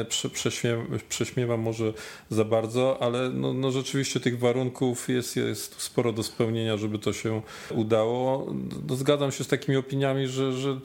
[0.00, 1.92] e, prześmiewam, prześmiewam może
[2.30, 7.12] za bardzo, ale no, no rzeczywiście tych warunków jest, jest sporo do spełnienia, żeby to
[7.12, 8.46] się udało.
[8.88, 10.80] No, zgadzam się z takimi opiniami, że, że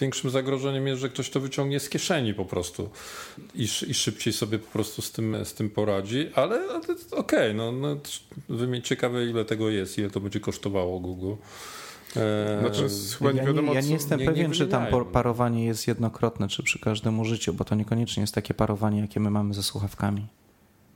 [0.00, 2.90] większość największym zagrożeniem jest, że ktoś to wyciągnie z kieszeni po prostu
[3.54, 6.68] i, i szybciej sobie po prostu z tym, z tym poradzi, ale
[7.10, 7.96] okej, okay, no, no
[8.82, 11.32] ciekawe ile tego jest, ile to będzie kosztowało Google.
[12.16, 14.86] E, znaczy, chyba nie wiadomo, ja nie, ja nie jestem nie, pewien, nie czy tam
[15.12, 19.30] parowanie jest jednokrotne, czy przy każdym użyciu, bo to niekoniecznie jest takie parowanie, jakie my
[19.30, 20.26] mamy ze słuchawkami.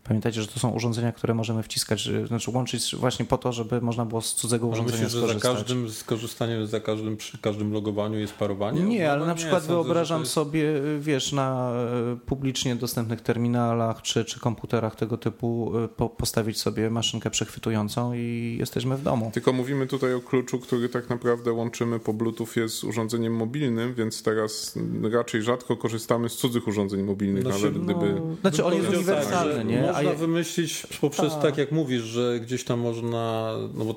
[0.09, 4.05] Pamiętajcie, że to są urządzenia, które możemy wciskać, znaczy łączyć właśnie po to, żeby można
[4.05, 5.43] było z cudzego urządzenia myślisz, skorzystać.
[5.43, 8.81] że za każdym skorzystaniem, za każdym, przy każdym logowaniu jest parowanie?
[8.81, 10.33] Nie, ale na przykład nie, wyobrażam jest...
[10.33, 10.65] sobie,
[11.01, 11.73] wiesz, na
[12.13, 18.13] e, publicznie dostępnych terminalach czy, czy komputerach tego typu e, po, postawić sobie maszynkę przechwytującą
[18.15, 19.31] i jesteśmy w domu.
[19.35, 24.23] Tylko mówimy tutaj o kluczu, który tak naprawdę łączymy po Bluetooth jest urządzeniem mobilnym, więc
[24.23, 24.79] teraz
[25.13, 28.13] raczej rzadko korzystamy z cudzych urządzeń mobilnych, znaczy, nawet gdyby...
[28.13, 29.98] No, znaczy on jest uniwersalny, nie?
[30.05, 31.43] Można wymyślić poprzez, tak.
[31.43, 33.95] tak jak mówisz, że gdzieś tam można, no bo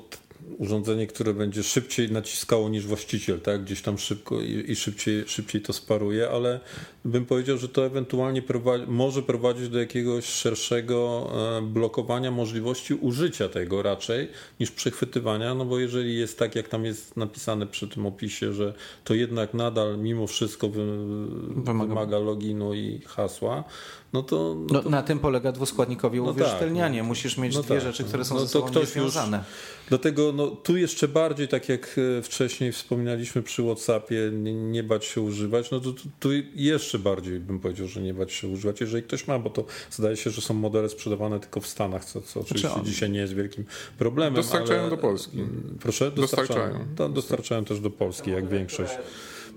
[0.58, 3.64] urządzenie, które będzie szybciej naciskało niż właściciel, tak?
[3.64, 6.60] Gdzieś tam szybko i, i szybciej, szybciej to sparuje, ale
[7.04, 13.48] bym powiedział, że to ewentualnie prowadzi, może prowadzić do jakiegoś szerszego e, blokowania możliwości użycia
[13.48, 14.28] tego raczej
[14.60, 18.74] niż przechwytywania, no bo jeżeli jest tak, jak tam jest napisane przy tym opisie, że
[19.04, 20.84] to jednak nadal mimo wszystko wy,
[21.64, 21.88] wymaga.
[21.88, 23.64] wymaga loginu i hasła,
[24.12, 24.90] no to, no, no to...
[24.90, 26.98] na tym polega dwuskładnikowe no uwierzytelnianie.
[26.98, 29.36] Tak, no, Musisz mieć no dwie tak, rzeczy, które są no ze sobą ktoś związane.
[29.36, 29.46] Już,
[29.88, 35.04] dlatego no, tu jeszcze bardziej, tak jak e, wcześniej wspominaliśmy przy WhatsAppie, nie, nie bać
[35.04, 39.02] się używać, no to tu jeszcze bardziej bym powiedział, że nie bać się używać, jeżeli
[39.02, 42.40] ktoś ma, bo to zdaje się, że są modele sprzedawane tylko w Stanach, co, co
[42.40, 43.64] oczywiście znaczy, dzisiaj nie jest wielkim
[43.98, 44.34] problemem.
[44.34, 44.90] Dostarczają ale...
[44.90, 45.38] do Polski.
[45.80, 46.10] Proszę?
[46.10, 46.72] Dostarczają.
[46.72, 48.92] Dostarczają, dostarczają też do Polski, jak większość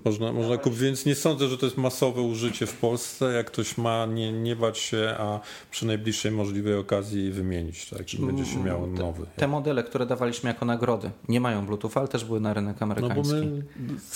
[0.06, 3.32] można, można kupić, więc nie sądzę, że to jest masowe użycie w Polsce.
[3.32, 5.40] Jak ktoś ma, nie, nie bać się, a
[5.70, 9.24] przy najbliższej możliwej okazji wymienić, tak, i będzie się miał nowy.
[9.24, 12.82] Te, te, modele, które dawaliśmy jako nagrody, nie mają Bluetooth, ale też były na rynek
[12.82, 13.34] amerykański.
[13.34, 13.40] No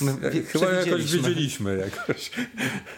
[0.00, 1.78] bo my, my chyba jakoś wiedzieliśmy.
[1.78, 2.30] Jakoś.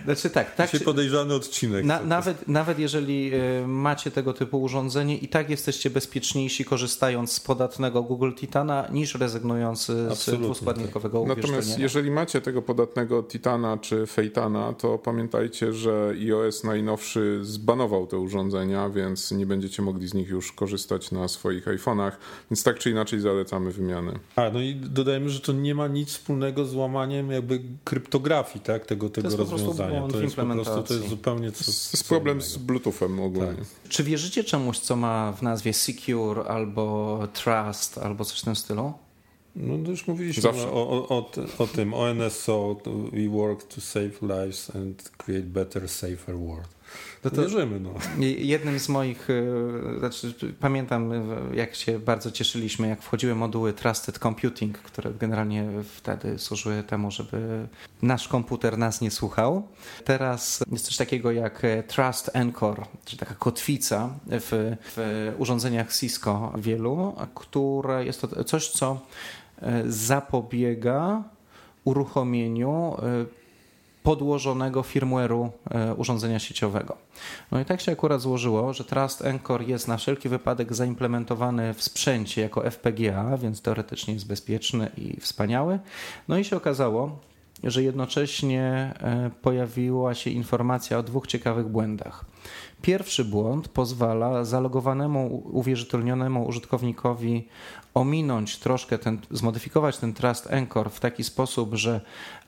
[0.05, 0.70] Znaczy tak, tak.
[0.70, 1.85] Się podejrzany odcinek.
[1.85, 7.40] Na, nawet, nawet jeżeli y, macie tego typu urządzenie i tak jesteście bezpieczniejsi korzystając z
[7.40, 11.37] podatnego Google Titana niż rezygnując z dwuskładnikowego tak.
[11.37, 18.07] Natomiast jeżeli macie tego podatnego dodatnego Titana czy Fejtana, to pamiętajcie, że iOS najnowszy zbanował
[18.07, 22.12] te urządzenia, więc nie będziecie mogli z nich już korzystać na swoich iPhone'ach,
[22.51, 24.12] więc tak czy inaczej zalecamy wymianę.
[24.37, 28.87] A, no i dodajmy, że to nie ma nic wspólnego z łamaniem jakby kryptografii tak,
[28.87, 30.09] tego, tego to rozwiązania.
[30.09, 33.55] To jest po prostu to jest zupełnie co, To jest problem z Bluetoothem ogólnie.
[33.55, 33.88] Tak.
[33.88, 38.92] Czy wierzycie czemuś, co ma w nazwie Secure albo Trust albo coś w tym stylu?
[39.57, 42.81] No to już mówiliśmy o, o, o, o, tym, o NSO,
[43.12, 46.69] we work to save lives and create better, safer world.
[47.25, 47.95] No to Wierzymy, no.
[48.38, 51.23] Jednym z moich, e, znaczy pamiętam e,
[51.55, 57.69] jak się bardzo cieszyliśmy, jak wchodziły moduły Trusted Computing, które generalnie wtedy służyły temu, żeby
[58.03, 59.69] nasz komputer nas nie słuchał.
[60.05, 66.53] Teraz jest coś takiego jak e, Trust Encore, czyli taka kotwica w, w urządzeniach Cisco
[66.59, 69.01] wielu, które jest to coś, co
[69.87, 71.22] zapobiega
[71.85, 72.96] uruchomieniu
[74.03, 76.96] podłożonego firmware'u e, urządzenia sieciowego.
[77.51, 81.83] No i tak się akurat złożyło, że Trust Encore jest na wszelki wypadek zaimplementowany w
[81.83, 85.79] sprzęcie jako FPGA, więc teoretycznie jest bezpieczny i wspaniały.
[86.29, 87.18] No i się okazało,
[87.64, 92.25] że jednocześnie e, pojawiła się informacja o dwóch ciekawych błędach.
[92.83, 97.48] Pierwszy błąd pozwala zalogowanemu, uwierzytelnionemu użytkownikowi
[97.94, 102.01] ominąć troszkę ten, zmodyfikować ten Trust Anchor w taki sposób, że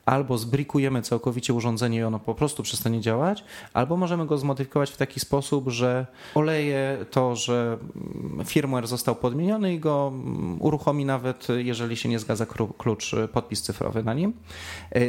[0.05, 4.97] albo zbrikujemy całkowicie urządzenie i ono po prostu przestanie działać, albo możemy go zmodyfikować w
[4.97, 7.77] taki sposób, że oleje to, że
[8.45, 10.13] firmware został podmieniony i go
[10.59, 12.45] uruchomi nawet, jeżeli się nie zgadza
[12.77, 14.33] klucz, podpis cyfrowy na nim.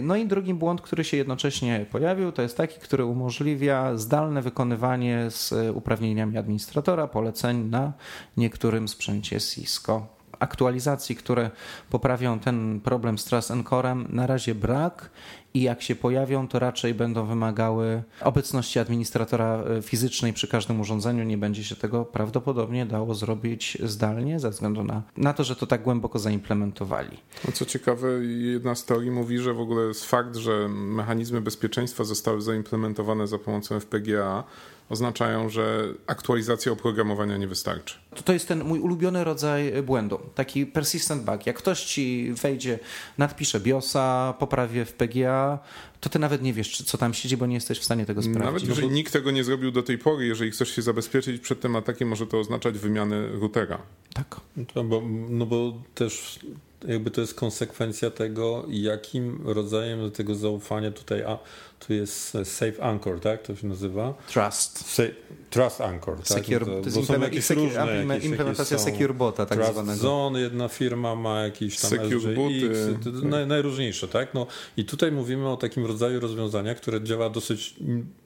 [0.03, 5.31] No i drugi błąd, który się jednocześnie pojawił, to jest taki, który umożliwia zdalne wykonywanie
[5.31, 7.93] z uprawnieniami administratora poleceń na
[8.37, 11.51] niektórym sprzęcie Cisco aktualizacji, które
[11.91, 15.11] poprawią ten problem z Trust Encorem na razie brak
[15.57, 21.25] i jak się pojawią, to raczej będą wymagały obecności administratora e, fizycznej przy każdym urządzeniu.
[21.25, 25.67] Nie będzie się tego prawdopodobnie dało zrobić zdalnie ze względu na, na to, że to
[25.67, 27.19] tak głęboko zaimplementowali.
[27.45, 32.05] No co ciekawe, jedna z teorii mówi, że w ogóle jest fakt, że mechanizmy bezpieczeństwa
[32.05, 34.45] zostały zaimplementowane za pomocą FPGA,
[34.89, 37.95] oznaczają, że aktualizacja oprogramowania nie wystarczy.
[38.15, 41.47] To, to jest ten mój ulubiony rodzaj błędu, taki persistent bug.
[41.47, 42.79] Jak ktoś ci wejdzie,
[43.19, 45.59] nadpisze BIOSa, poprawi FPGA,
[46.01, 48.45] to ty nawet nie wiesz, co tam siedzi, bo nie jesteś w stanie tego sprawdzić.
[48.45, 48.95] Nawet jeżeli no bo...
[48.95, 52.27] nikt tego nie zrobił do tej pory, jeżeli chcesz się zabezpieczyć przed tym atakiem, może
[52.27, 53.79] to oznaczać wymianę routera.
[54.15, 54.41] Tak.
[54.75, 56.41] No bo, no bo też
[56.89, 61.39] jakby to jest konsekwencja tego, jakim rodzajem tego zaufania tutaj, a
[61.79, 63.43] tu jest Safe Anchor, tak?
[63.43, 64.15] To się nazywa?
[64.29, 64.99] Trust.
[64.99, 65.03] Sa
[65.51, 66.27] Trust Anchor, tak?
[66.27, 69.99] Secure, to, to jest są jakieś różne, jakieś, implementacja jakieś Secure Bota tak Trust zwanego.
[69.99, 73.23] Zone, jedna firma ma jakiś tam Secure SGX.
[73.23, 74.35] Naj, najróżniejsze, tak?
[74.35, 77.75] No i tutaj mówimy o takim rodzaju rozwiązania, które działa dosyć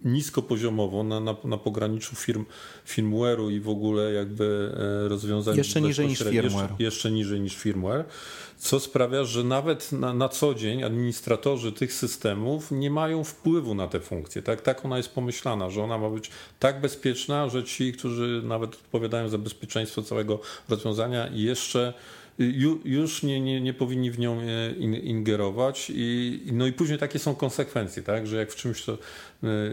[0.04, 2.44] niskopoziomowo na, na, na pograniczu firm,
[2.88, 4.72] firmware'u i w ogóle jakby
[5.04, 6.70] e, rozwiązań jeszcze niżej niż firmware.
[6.70, 8.04] Jeszcze, jeszcze niżej niż firmware
[8.60, 13.88] co sprawia, że nawet na, na, co dzień administratorzy tych systemów nie mają wpływu na
[13.88, 14.42] te funkcje.
[14.42, 18.74] Tak, tak ona jest pomyślana, że ona ma być tak bezpieczna, że ci, którzy nawet
[18.74, 21.94] odpowiadają za bezpieczeństwo całego rozwiązania, jeszcze
[22.84, 27.34] już nie, nie, nie powinni w nią e, ingerować i, no i później takie są
[27.34, 28.98] konsekwencje, tak, że jak w czymś to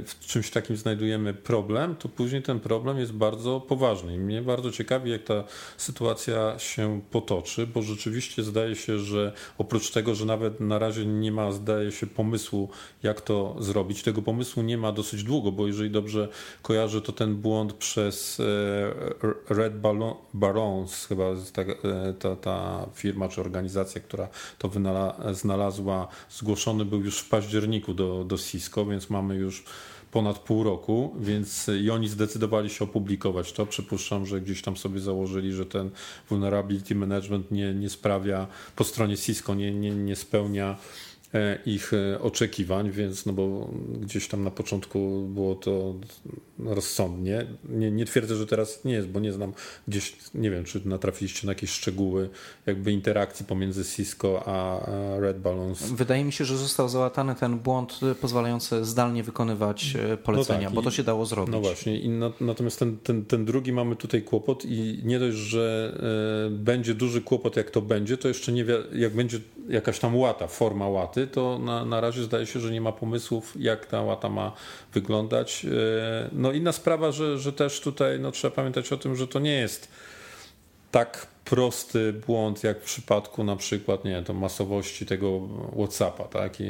[0.05, 4.15] w czymś takim znajdujemy problem, to później ten problem jest bardzo poważny.
[4.15, 5.43] I mnie bardzo ciekawi, jak ta
[5.77, 11.31] sytuacja się potoczy, bo rzeczywiście zdaje się, że oprócz tego, że nawet na razie nie
[11.31, 12.69] ma, zdaje się, pomysłu,
[13.03, 16.27] jak to zrobić, tego pomysłu nie ma dosyć długo, bo jeżeli dobrze
[16.61, 18.43] kojarzę, to ten błąd przez e,
[19.49, 19.73] Red
[20.33, 24.27] Barons, chyba ta, e, ta, ta firma czy organizacja, która
[24.57, 24.71] to
[25.31, 29.63] znalazła, zgłoszony był już w październiku do, do Cisco, więc mamy już już
[30.11, 33.65] ponad pół roku, więc i oni zdecydowali się opublikować to.
[33.65, 35.89] Przypuszczam, że gdzieś tam sobie założyli, że ten
[36.29, 40.77] vulnerability management nie, nie sprawia po stronie Cisco, nie, nie, nie spełnia
[41.65, 43.69] ich e, oczekiwań, więc no bo
[44.01, 45.95] gdzieś tam na początku było to
[46.59, 47.45] rozsądnie.
[47.69, 49.53] Nie, nie twierdzę, że teraz nie jest, bo nie znam
[49.87, 52.29] gdzieś, nie wiem, czy natrafiliście na jakieś szczegóły
[52.65, 54.85] jakby interakcji pomiędzy Cisco a
[55.19, 55.83] Red Balloons.
[55.91, 60.75] Wydaje mi się, że został załatany ten błąd pozwalający zdalnie wykonywać e, polecenia, no tak,
[60.75, 61.51] bo to się dało zrobić.
[61.51, 65.37] No właśnie, I na, natomiast ten, ten, ten drugi mamy tutaj kłopot i nie dość,
[65.37, 65.93] że
[66.47, 70.15] y, będzie duży kłopot, jak to będzie, to jeszcze nie wie, jak będzie jakaś tam
[70.15, 74.01] łata, forma łaty, to na, na razie zdaje się, że nie ma pomysłów, jak ta
[74.01, 74.51] łata ma
[74.93, 75.65] wyglądać.
[75.65, 79.39] E, no inna sprawa, że, że też tutaj no, trzeba pamiętać o tym, że to
[79.39, 79.87] nie jest
[80.91, 85.41] tak prosty błąd, jak w przypadku na przykład, nie to masowości tego
[85.77, 86.59] WhatsAppa, tak?
[86.59, 86.63] I,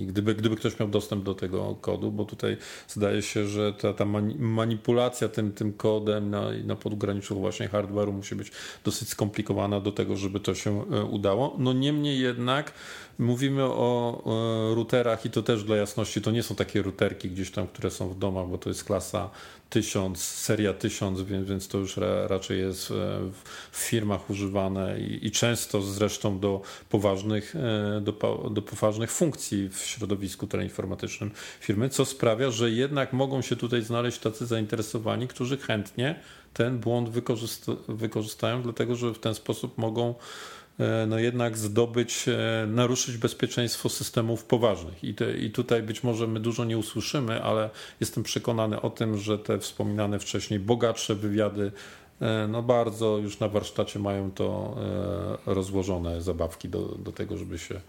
[0.00, 2.56] i gdyby, gdyby ktoś miał dostęp do tego kodu, bo tutaj
[2.88, 4.04] zdaje się, że ta, ta
[4.38, 8.50] manipulacja tym, tym kodem na, na podgraniczu właśnie hardware'u musi być
[8.84, 11.56] dosyć skomplikowana do tego, żeby to się e, udało.
[11.58, 12.72] No niemniej jednak
[13.18, 17.50] mówimy o, o routerach i to też dla jasności, to nie są takie routerki gdzieś
[17.50, 19.30] tam, które są w domach, bo to jest klasa
[19.72, 22.94] 1000, seria 1000, więc, więc to już ra, raczej jest e,
[23.72, 28.12] w, firmach używane i, i, często zresztą do poważnych, e, do,
[28.50, 31.30] do poważnych funkcji w środowisku teleinformatycznym
[31.60, 36.20] firmy, co sprawia, że jednak mogą się tutaj znaleźć tacy zainteresowani, którzy chętnie
[36.54, 40.14] ten błąd wykorzysta wykorzystają, dlatego że w ten sposób mogą
[41.06, 45.04] no jednak zdobyć, e, naruszyć bezpieczeństwo systemów poważnych.
[45.04, 49.18] I, te, I tutaj być może my dużo nie usłyszymy, ale jestem przekonany o tym,
[49.18, 52.01] że te wspominane wcześniej bogatsze wywiady e,
[52.48, 54.76] no bardzo już na warsztacie mają to
[55.46, 57.80] e, rozłożone zabawki do, do tego, żeby się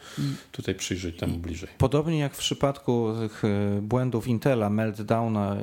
[0.51, 1.69] tutaj przyjrzeć temu bliżej.
[1.77, 5.57] Podobnie jak w przypadku tych e, błędów Intela, meltdowna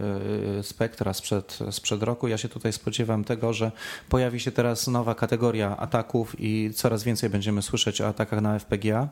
[0.63, 3.73] Spectra sprzed, sprzed roku, ja się tutaj spodziewam tego, że
[4.09, 9.09] pojawi się teraz nowa kategoria ataków i coraz więcej będziemy słyszeć o atakach na FPGA,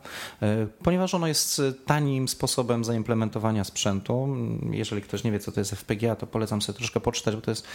[0.83, 4.37] ponieważ ono jest tanim sposobem zaimplementowania sprzętu.
[4.71, 7.51] Jeżeli ktoś nie wie, co to jest FPGA, to polecam sobie troszkę poczytać, bo to
[7.51, 7.67] jest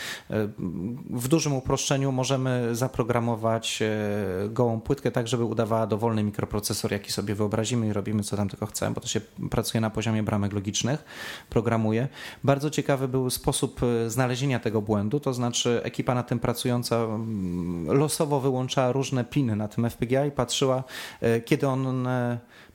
[1.10, 1.73] w dużym uproszczeniu
[2.12, 8.24] możemy zaprogramować e, gołą płytkę tak, żeby udawała dowolny mikroprocesor, jaki sobie wyobrazimy i robimy
[8.24, 11.06] co tam tylko chcemy, bo to się pracuje na poziomie bramek logicznych,
[11.50, 12.08] programuje.
[12.44, 17.98] Bardzo ciekawy był sposób e, znalezienia tego błędu, to znaczy ekipa na tym pracująca mm,
[17.98, 20.84] losowo wyłączała różne piny na tym FPGA i patrzyła,
[21.22, 22.08] e, kiedy on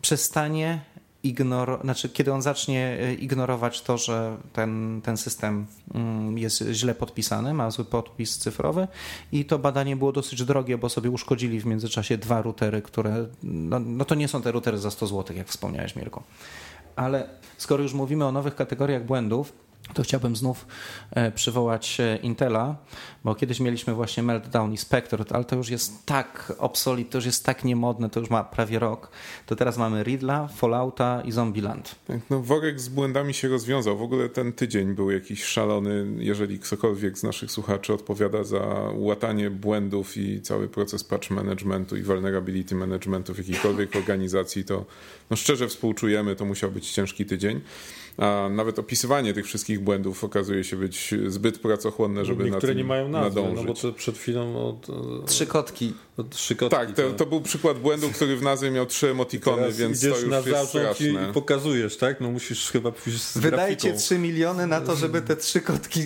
[0.02, 0.80] przestanie
[1.28, 6.94] ignoro, znaczy, kiedy on zacznie e, ignorować to, że ten, ten system mm, jest źle
[6.94, 8.88] podpisany, ma zły podpis cyfrowy
[9.32, 13.78] i to badanie było dosyć drogie, bo sobie uszkodzili w międzyczasie dwa routery, które, no,
[13.80, 16.22] no to nie są te routery za 100 zł, jak wspomniałeś Mirko.
[16.96, 19.52] Ale skoro już mówimy o nowych kategoriach błędów,
[19.94, 20.66] to chciałbym znów
[21.10, 22.76] e, przywołać e, Intela,
[23.24, 27.26] bo kiedyś mieliśmy właśnie Meltdown i Spectre, ale to już jest tak obsolit, to już
[27.26, 29.10] jest tak niemodne, to już ma prawie rok.
[29.46, 31.94] To teraz mamy Riddla, Fallouta i Zombieland.
[32.06, 33.98] Tak, no worek z błędami się rozwiązał.
[33.98, 36.06] W ogóle ten tydzień był jakiś szalony.
[36.18, 42.02] Jeżeli ktokolwiek z naszych słuchaczy odpowiada za łatanie błędów i cały proces patch managementu i
[42.02, 44.84] vulnerability managementu w jakiejkolwiek organizacji, to
[45.30, 47.60] no szczerze współczujemy, to musiał być ciężki tydzień
[48.18, 52.76] a nawet opisywanie tych wszystkich błędów okazuje się być zbyt pracochłonne, żeby Niektóre na tym
[52.76, 53.66] nie mają nazwy, nadążyć.
[53.66, 54.68] no bo to przed chwilą...
[54.68, 54.86] Od,
[55.26, 55.94] trzy kotki.
[56.16, 59.72] Od, trzy kotki tak, to, to, był przykład błędu, który w nazwie miał trzy emotikony,
[59.72, 61.06] więc to już na jest straszne.
[61.06, 62.20] I, i pokazujesz, tak?
[62.20, 64.04] No musisz chyba pójść z Wydajcie grafiką.
[64.06, 66.00] 3 miliony na to, żeby te trzy kotki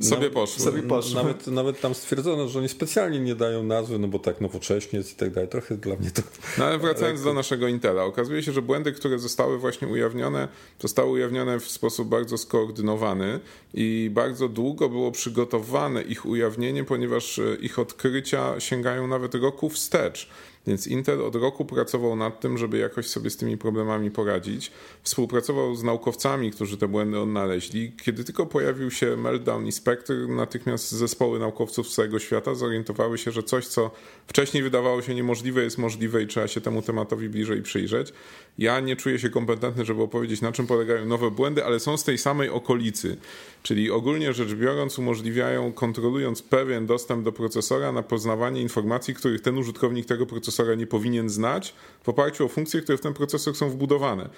[0.00, 0.64] sobie poszły.
[0.64, 1.14] Sobie poszły.
[1.14, 5.14] Nawet, nawet tam stwierdzono, że oni specjalnie nie dają nazwy, no bo tak nowocześnie i
[5.16, 5.50] tak dalej.
[5.50, 6.22] Trochę dla mnie to...
[6.58, 10.48] No ale wracając do naszego Intela, okazuje się, że błędy, które zostały właśnie ujawnione,
[10.80, 13.40] zostały ujawnione w sposób bardzo skoordynowany
[13.74, 20.28] i bardzo długo było przygotowane ich ujawnienie, ponieważ e, ich odkrycia sięgają nawet roku wstecz.
[20.66, 24.72] Więc Intel od roku pracował nad tym, żeby jakoś sobie z tymi problemami poradzić.
[25.02, 27.92] Współpracował z naukowcami, którzy te błędy odnaleźli.
[28.02, 33.30] Kiedy tylko pojawił się Meltdown i Spectre, natychmiast zespoły naukowców z całego świata zorientowały się,
[33.30, 33.90] że coś, co
[34.26, 38.12] wcześniej wydawało się niemożliwe, jest możliwe i trzeba się temu tematowi bliżej przyjrzeć.
[38.58, 42.04] Ja nie czuję się kompetentny, żeby opowiedzieć, na czym polegają nowe błędy, ale są z
[42.04, 43.16] tej samej okolicy.
[43.62, 49.58] Czyli ogólnie rzecz biorąc, umożliwiają, kontrolując pewien dostęp do procesora na poznawanie informacji, których ten
[49.58, 53.70] użytkownik tego procesora nie powinien znać, w oparciu o funkcje, które w ten procesor są
[53.70, 54.28] wbudowane.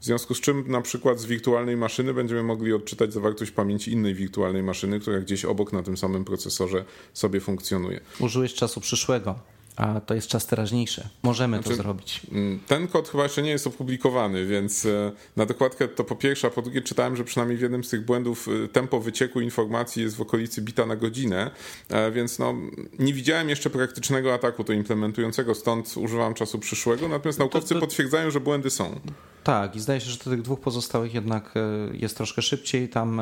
[0.00, 4.14] W związku z czym na przykład z wirtualnej maszyny będziemy mogli odczytać zawartość pamięci innej
[4.14, 8.00] wirtualnej maszyny, która gdzieś obok na tym samym procesorze sobie funkcjonuje.
[8.20, 11.08] Użyłeś czasu przyszłego a to jest czas teraźniejszy.
[11.22, 12.20] Możemy znaczy, to zrobić.
[12.32, 16.46] Mm, ten kod chyba jeszcze nie jest opublikowany, więc e, na dokładkę to po pierwsze,
[16.46, 20.02] a po drugie czytałem, że przynajmniej w jednym z tych błędów e, tempo wycieku informacji
[20.02, 21.50] jest w okolicy bita na godzinę,
[21.88, 22.54] e, więc no,
[22.98, 27.80] nie widziałem jeszcze praktycznego ataku to implementującego, stąd używam czasu przyszłego, natomiast naukowcy to, to...
[27.80, 29.00] potwierdzają, że błędy są.
[29.46, 31.54] Tak, i zdaje się, że do tych dwóch pozostałych jednak
[31.92, 32.88] jest troszkę szybciej.
[32.88, 33.20] Tam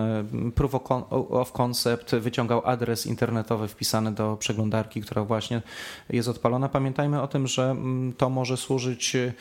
[0.55, 0.75] proof
[1.11, 5.63] of concept wyciągał adres internetowy wpisany do przeglądarki, która właśnie
[6.11, 6.69] jest od odpalona.
[6.69, 9.33] Pamiętajmy o tym, że mm, to może służyć y,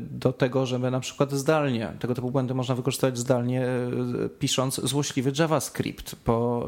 [0.00, 3.66] do tego, żeby na przykład zdalnie, tego typu błędy można wykorzystać zdalnie,
[4.38, 6.66] pisząc złośliwy JavaScript, bo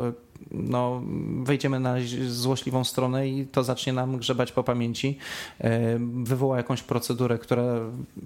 [0.51, 1.03] no,
[1.43, 1.95] wejdziemy na
[2.29, 5.19] złośliwą stronę i to zacznie nam grzebać po pamięci,
[6.25, 7.65] wywoła jakąś procedurę, która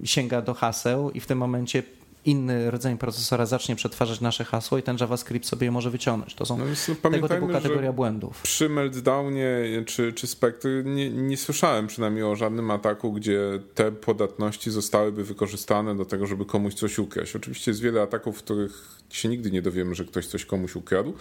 [0.03, 1.83] sięga do haseł i w tym momencie
[2.27, 6.35] inny rodzaj procesora zacznie przetwarzać nasze hasło i ten JavaScript sobie je może wyciągnąć.
[6.35, 8.41] To są no tego typu kategoria błędów.
[8.41, 9.47] Przy Meltdownie
[9.85, 13.39] czy, czy Spectre nie, nie słyszałem przynajmniej o żadnym ataku, gdzie
[13.75, 17.35] te podatności zostałyby wykorzystane do tego, żeby komuś coś ukraść.
[17.35, 21.13] Oczywiście jest wiele ataków, w których się nigdy nie dowiemy, że ktoś coś komuś ukradł.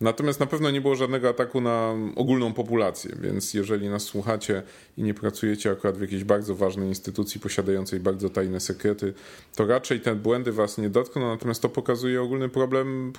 [0.00, 4.62] Natomiast na pewno nie było żadnego ataku na ogólną populację, więc jeżeli nas słuchacie
[4.96, 9.14] i nie pracujecie akurat w jakiejś bardzo ważnej instytucji posiadającej bardzo tajne sekrety,
[9.56, 13.12] to raczej te błędy was nie dotkną, natomiast to pokazuje ogólny problem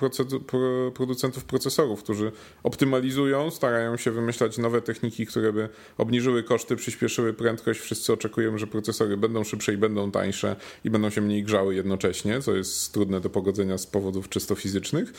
[0.94, 5.68] producentów procesorów, którzy optymalizują, starają się wymyślać nowe techniki, które by
[5.98, 7.80] obniżyły koszty, przyspieszyły prędkość.
[7.80, 12.40] Wszyscy oczekujemy, że procesory będą szybsze i będą tańsze i będą się mniej grzały jednocześnie,
[12.40, 15.12] co jest trudne do pogodzenia z powodów czysto fizycznych.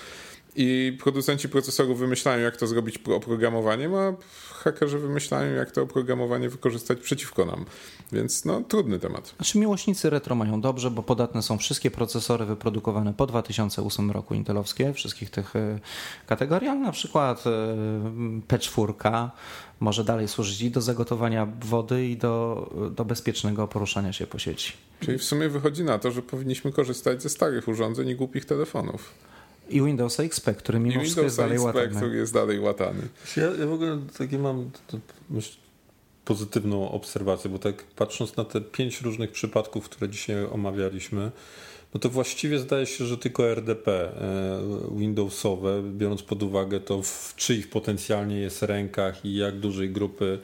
[0.55, 4.13] I producenci procesorów wymyślają, jak to zrobić oprogramowaniem, a
[4.51, 7.65] hakerzy wymyślają, jak to oprogramowanie wykorzystać przeciwko nam.
[8.11, 9.33] Więc no, trudny temat.
[9.37, 14.93] Znaczy miłośnicy retro mają dobrze, bo podatne są wszystkie procesory wyprodukowane po 2008 roku intelowskie,
[14.93, 15.79] wszystkich tych e,
[16.27, 17.43] kategorii, ale na przykład
[18.47, 19.29] P4
[19.79, 24.73] może dalej służyć i do zagotowania wody i do, do bezpiecznego poruszania się po sieci.
[24.99, 29.13] Czyli w sumie wychodzi na to, że powinniśmy korzystać ze starych urządzeń i głupich telefonów.
[29.69, 31.95] I Windows XP, który mimo wszystko jest dalej XP, łatany.
[31.95, 33.01] który jest dalej łatany.
[33.37, 34.71] Ja, ja w ogóle takie mam
[35.29, 35.57] myśl,
[36.25, 41.31] pozytywną obserwację, bo tak patrząc na te pięć różnych przypadków, które dzisiaj omawialiśmy,
[41.93, 47.33] no to właściwie zdaje się, że tylko RDP e, Windowsowe, biorąc pod uwagę to, w
[47.35, 50.39] czyich potencjalnie jest rękach i jak dużej grupy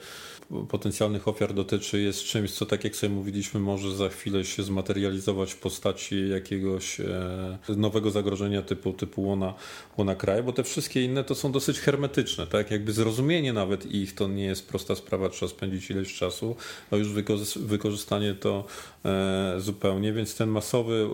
[0.68, 5.52] potencjalnych ofiar dotyczy, jest czymś, co tak jak sobie mówiliśmy, może za chwilę się zmaterializować
[5.52, 9.54] w postaci jakiegoś e, nowego zagrożenia typu, typu łona,
[9.96, 12.70] łona kraju, bo te wszystkie inne to są dosyć hermetyczne, tak?
[12.70, 16.56] Jakby zrozumienie nawet ich to nie jest prosta sprawa, trzeba spędzić ileś czasu,
[16.90, 17.08] a już
[17.56, 18.64] wykorzystanie to
[19.04, 21.08] e, zupełnie, więc ten masowy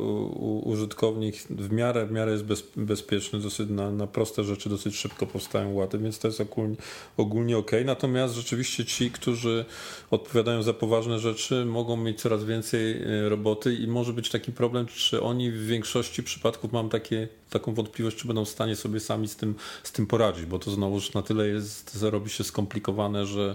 [0.63, 5.27] użytkownik w miarę, w miarę jest bez, bezpieczny, dosyć na, na proste rzeczy dosyć szybko
[5.27, 6.77] powstają łady, więc to jest ogólnie,
[7.17, 7.71] ogólnie ok.
[7.85, 9.65] Natomiast rzeczywiście ci, którzy którzy
[10.11, 14.87] odpowiadają za poważne rzeczy, mogą mieć coraz więcej e, roboty i może być taki problem,
[14.87, 19.29] czy oni w większości przypadków mam takie, taką wątpliwość, czy będą w stanie sobie sami
[19.29, 23.55] z tym, z tym poradzić, bo to znowuż na tyle jest, robi się skomplikowane, że,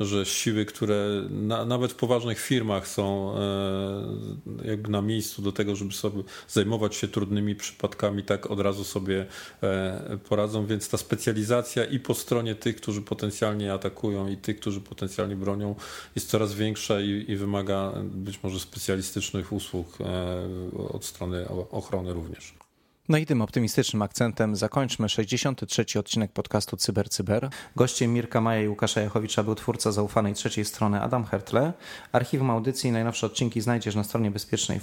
[0.00, 5.76] że siły, które na, nawet w poważnych firmach są e, jakby na miejscu do tego,
[5.76, 9.26] żeby sobie zajmować się trudnymi przypadkami, tak od razu sobie
[9.62, 14.80] e, poradzą, więc ta specjalizacja i po stronie tych, którzy potencjalnie atakują i tych, którzy
[14.80, 15.74] potencjalnie bronią,
[16.16, 22.63] jest coraz większa i, i wymaga być może specjalistycznych usług e, od strony ochrony również.
[23.08, 25.84] No i tym optymistycznym akcentem zakończmy 63.
[25.98, 27.50] odcinek podcastu Cyber Cyber.
[27.76, 31.72] Gościem Mirka Maja i Łukasza Jachowicza był twórca zaufanej trzeciej strony Adam Hertle.
[32.12, 34.80] Archiwum audycji i najnowsze odcinki znajdziesz na stronie Bezpiecznej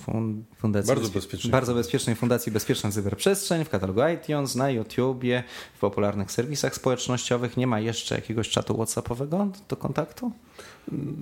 [0.58, 0.88] Fundacji.
[0.88, 1.52] Bardzo bezpiecznej.
[1.52, 5.44] Bardzo bezpiecznej Fundacji Bezpieczna Cyberprzestrzeń, w katalogu iTunes, na YouTubie,
[5.76, 7.58] w popularnych serwisach społecznościowych.
[7.58, 10.32] Nie ma jeszcze jakiegoś czatu WhatsAppowego do kontaktu?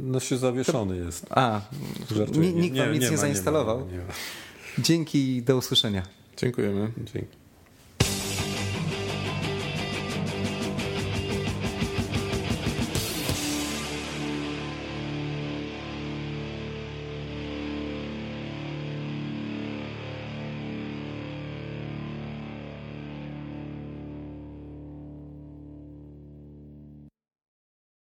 [0.04, 1.06] No się zawieszony to...
[1.06, 1.26] jest.
[1.30, 1.62] A,
[2.56, 3.80] nikt wam nic nie, nie zainstalował.
[3.80, 4.14] Nie ma, nie ma.
[4.80, 6.20] Dzięki i do usłyszenia.
[6.40, 6.92] Dziękujemy.
[7.14, 7.39] Dzięki.